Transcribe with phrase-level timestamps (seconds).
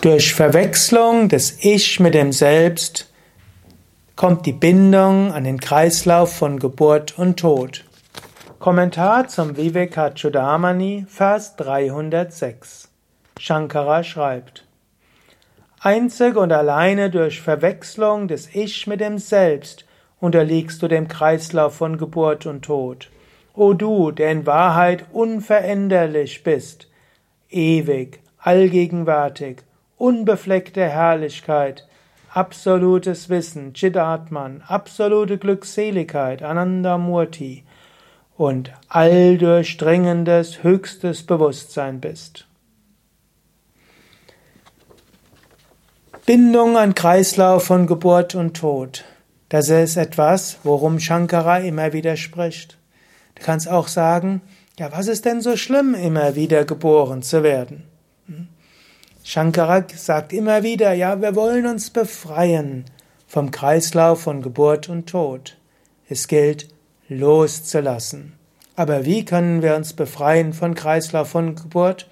[0.00, 3.12] Durch Verwechslung des Ich mit dem Selbst
[4.14, 7.84] kommt die Bindung an den Kreislauf von Geburt und Tod.
[8.60, 12.90] Kommentar zum Vivekachudamani, Vers 306.
[13.40, 14.68] Shankara schreibt:
[15.80, 19.84] Einzig und alleine durch Verwechslung des Ich mit dem Selbst
[20.20, 23.10] unterliegst du dem Kreislauf von Geburt und Tod.
[23.52, 26.86] O du, der in Wahrheit unveränderlich bist,
[27.50, 29.62] ewig, allgegenwärtig,
[29.98, 31.86] unbefleckte Herrlichkeit,
[32.32, 37.64] absolutes Wissen, Chidatman, absolute Glückseligkeit, Anandamurti
[38.36, 42.46] und alldurchdringendes höchstes Bewusstsein bist.
[46.24, 49.04] Bindung an Kreislauf von Geburt und Tod.
[49.48, 52.76] Das ist etwas, worum Shankara immer wieder spricht.
[53.34, 54.42] Du kannst auch sagen,
[54.78, 57.84] ja, was ist denn so schlimm, immer wieder geboren zu werden?
[59.30, 62.86] Shankara sagt immer wieder, ja, wir wollen uns befreien
[63.26, 65.58] vom Kreislauf von Geburt und Tod.
[66.08, 66.70] Es gilt,
[67.10, 68.32] loszulassen.
[68.74, 72.08] Aber wie können wir uns befreien vom Kreislauf von Geburt,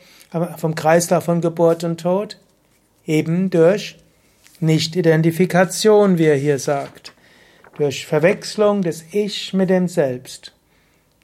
[0.58, 2.39] vom Kreislauf von Geburt und Tod?
[3.06, 3.97] Eben durch
[4.61, 7.14] Nicht-Identifikation, wie er hier sagt.
[7.78, 10.53] Durch Verwechslung des Ich mit dem Selbst.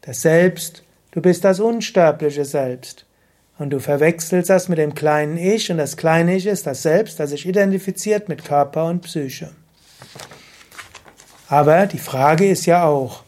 [0.00, 3.04] Das Selbst, du bist das unsterbliche Selbst.
[3.62, 7.20] Und du verwechselst das mit dem kleinen Ich und das kleine Ich ist das Selbst,
[7.20, 9.52] das sich identifiziert mit Körper und Psyche.
[11.46, 13.22] Aber die Frage ist ja auch,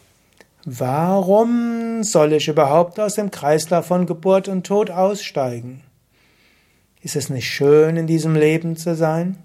[0.65, 5.85] warum soll ich überhaupt aus dem Kreislauf von Geburt und Tod aussteigen?
[7.01, 9.39] Ist es nicht schön, in diesem Leben zu sein?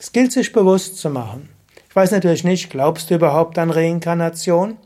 [0.00, 1.50] Es gilt sich bewusst zu machen.
[1.88, 4.76] Ich weiß natürlich nicht, glaubst du überhaupt an Reinkarnation?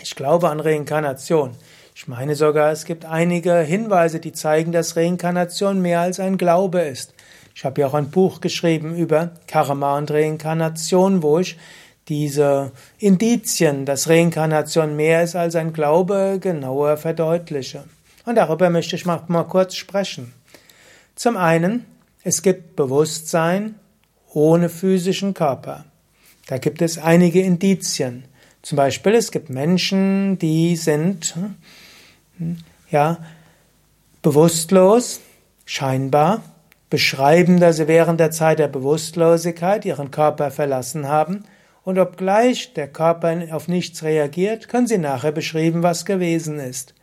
[0.00, 1.50] Ich glaube an Reinkarnation.
[1.94, 6.80] Ich meine sogar, es gibt einige Hinweise, die zeigen, dass Reinkarnation mehr als ein Glaube
[6.80, 7.14] ist.
[7.54, 11.58] Ich habe ja auch ein Buch geschrieben über Karma und Reinkarnation, wo ich
[12.08, 17.84] diese Indizien, dass Reinkarnation mehr ist als ein Glaube, genauer verdeutliche.
[18.24, 20.32] Und darüber möchte ich mal, mal kurz sprechen.
[21.14, 21.84] Zum einen,
[22.24, 23.76] es gibt Bewusstsein
[24.32, 25.84] ohne physischen Körper.
[26.46, 28.24] Da gibt es einige Indizien.
[28.62, 31.34] Zum Beispiel, es gibt Menschen, die sind
[32.90, 33.18] ja,
[34.22, 35.20] bewusstlos,
[35.64, 36.42] scheinbar,
[36.90, 41.44] beschreiben, dass sie während der Zeit der Bewusstlosigkeit ihren Körper verlassen haben,
[41.84, 46.94] und obgleich der Körper auf nichts reagiert, können sie nachher beschreiben, was gewesen ist.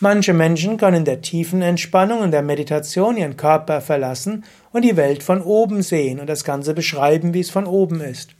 [0.00, 4.96] Manche Menschen können in der tiefen Entspannung und der Meditation ihren Körper verlassen und die
[4.96, 8.30] Welt von oben sehen und das Ganze beschreiben, wie es von oben ist.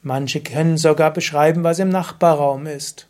[0.00, 3.08] Manche können sogar beschreiben, was im Nachbarraum ist.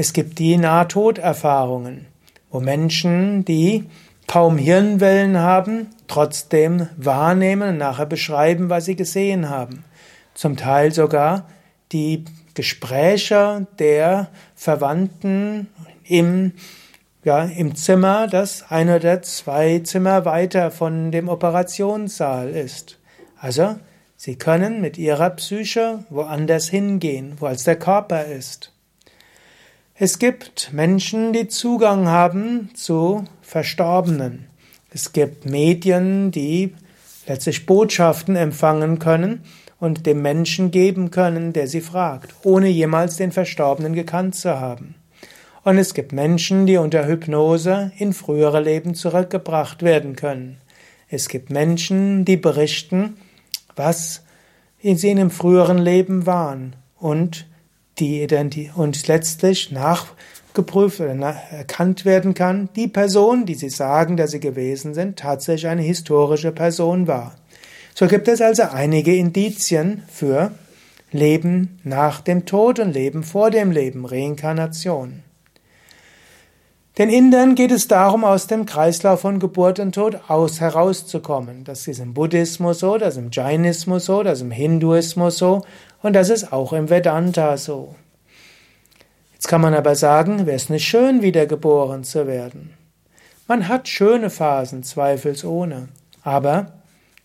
[0.00, 2.06] Es gibt die Nahtoderfahrungen,
[2.52, 3.90] wo Menschen, die
[4.28, 9.82] kaum Hirnwellen haben, trotzdem wahrnehmen und nachher beschreiben, was sie gesehen haben.
[10.34, 11.48] Zum Teil sogar
[11.90, 15.66] die Gespräche der Verwandten
[16.04, 16.52] im,
[17.24, 23.00] ja, im Zimmer, das ein oder zwei Zimmer weiter von dem Operationssaal ist.
[23.40, 23.74] Also,
[24.16, 28.72] sie können mit ihrer Psyche woanders hingehen, wo als der Körper ist.
[30.00, 34.46] Es gibt Menschen, die Zugang haben zu Verstorbenen.
[34.90, 36.72] Es gibt Medien, die
[37.26, 39.42] letztlich Botschaften empfangen können
[39.80, 44.94] und dem Menschen geben können, der sie fragt, ohne jemals den Verstorbenen gekannt zu haben.
[45.64, 50.58] Und es gibt Menschen, die unter Hypnose in frühere Leben zurückgebracht werden können.
[51.08, 53.16] Es gibt Menschen, die berichten,
[53.74, 54.22] was
[54.80, 57.48] sie in einem früheren Leben waren und
[57.98, 64.30] die Identität und letztlich nachgeprüft oder erkannt werden kann, die Person, die sie sagen, dass
[64.32, 67.34] sie gewesen sind, tatsächlich eine historische Person war.
[67.94, 70.52] So gibt es also einige Indizien für
[71.10, 75.22] Leben nach dem Tod und Leben vor dem Leben, Reinkarnation.
[76.98, 81.62] Den Indern geht es darum, aus dem Kreislauf von Geburt und Tod aus herauszukommen.
[81.62, 85.62] Das ist im Buddhismus so, das ist im Jainismus so, das ist im Hinduismus so
[86.02, 87.94] und das ist auch im Vedanta so.
[89.32, 92.74] Jetzt kann man aber sagen, wäre es nicht schön, wiedergeboren zu werden.
[93.46, 95.88] Man hat schöne Phasen, zweifelsohne.
[96.22, 96.72] Aber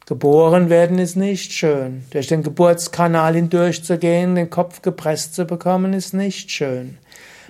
[0.05, 2.05] geboren werden ist nicht schön.
[2.11, 6.97] Durch den Geburtskanal hindurchzugehen, den Kopf gepresst zu bekommen, ist nicht schön.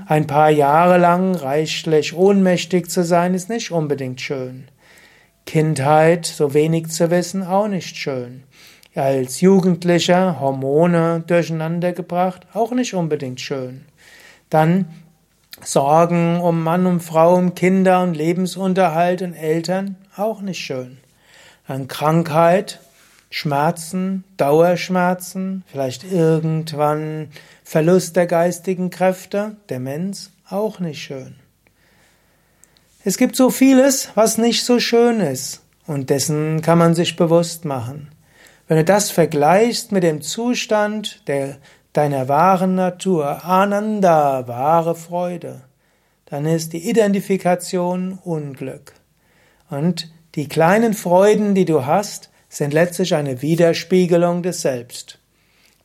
[0.08, 4.66] Ein paar Jahre lang reichlich ohnmächtig zu sein, ist nicht unbedingt schön.
[5.46, 8.44] Kindheit, so wenig zu wissen, auch nicht schön.
[8.96, 13.86] Als Jugendlicher Hormone durcheinander gebracht, auch nicht unbedingt schön.
[14.50, 14.86] Dann
[15.64, 20.98] Sorgen um Mann und Frau, um Kinder und Lebensunterhalt und Eltern, auch nicht schön.
[21.66, 22.82] an Krankheit,
[23.30, 27.30] Schmerzen, Dauerschmerzen, vielleicht irgendwann
[27.64, 31.36] Verlust der geistigen Kräfte, Demenz, auch nicht schön.
[33.06, 37.66] Es gibt so vieles, was nicht so schön ist, und dessen kann man sich bewusst
[37.66, 38.13] machen.
[38.68, 41.58] Wenn du das vergleichst mit dem Zustand der,
[41.92, 45.62] deiner wahren Natur, Ananda, wahre Freude,
[46.26, 48.94] dann ist die Identifikation Unglück.
[49.70, 55.20] Und die kleinen Freuden, die du hast, sind letztlich eine Widerspiegelung des Selbst.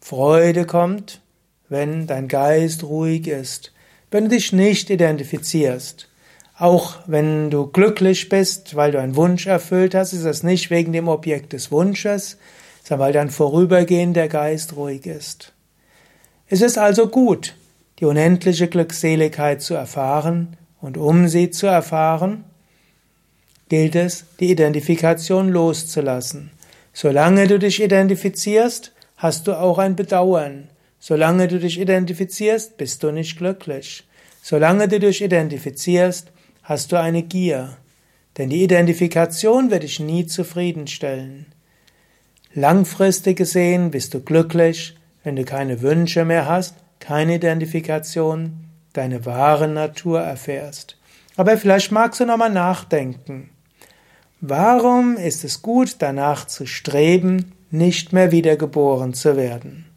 [0.01, 1.21] Freude kommt,
[1.69, 3.73] wenn dein Geist ruhig ist,
[4.11, 6.09] wenn du dich nicht identifizierst.
[6.57, 10.93] Auch wenn du glücklich bist, weil du einen Wunsch erfüllt hast, ist das nicht wegen
[10.93, 12.39] dem Objekt des Wunsches,
[12.97, 15.53] weil dein vorübergehender Geist ruhig ist.
[16.47, 17.55] Es ist also gut,
[17.99, 22.45] die unendliche Glückseligkeit zu erfahren, und um sie zu erfahren,
[23.69, 26.53] gilt es, die Identifikation loszulassen.
[26.93, 30.69] Solange du dich identifizierst, hast du auch ein Bedauern.
[31.01, 34.05] Solange du dich identifizierst, bist du nicht glücklich.
[34.43, 36.33] Solange du dich identifizierst,
[36.63, 37.77] hast du eine Gier.
[38.37, 41.47] Denn die Identifikation wird dich nie zufriedenstellen.
[42.55, 49.69] Langfristig gesehen bist du glücklich, wenn du keine Wünsche mehr hast, keine Identifikation, deine wahre
[49.69, 50.97] Natur erfährst.
[51.37, 53.51] Aber vielleicht magst du nochmal nachdenken.
[54.41, 59.88] Warum ist es gut, danach zu streben, nicht mehr wiedergeboren zu werden?